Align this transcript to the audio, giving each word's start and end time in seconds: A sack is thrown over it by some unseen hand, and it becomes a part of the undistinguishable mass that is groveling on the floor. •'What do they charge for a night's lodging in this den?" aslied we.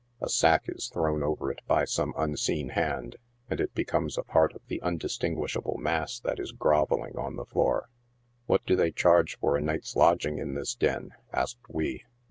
A 0.19 0.29
sack 0.29 0.63
is 0.65 0.87
thrown 0.91 1.21
over 1.21 1.51
it 1.51 1.59
by 1.67 1.85
some 1.85 2.15
unseen 2.17 2.69
hand, 2.69 3.17
and 3.51 3.61
it 3.61 3.75
becomes 3.75 4.17
a 4.17 4.23
part 4.23 4.55
of 4.55 4.61
the 4.67 4.81
undistinguishable 4.81 5.77
mass 5.77 6.19
that 6.21 6.39
is 6.39 6.51
groveling 6.53 7.19
on 7.19 7.35
the 7.35 7.45
floor. 7.45 7.87
•'What 8.49 8.65
do 8.65 8.75
they 8.75 8.89
charge 8.91 9.37
for 9.37 9.55
a 9.55 9.61
night's 9.61 9.95
lodging 9.95 10.39
in 10.39 10.55
this 10.55 10.73
den?" 10.73 11.11
aslied 11.31 11.59
we. 11.69 12.05